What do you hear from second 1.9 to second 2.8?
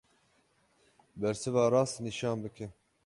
nîşan bike.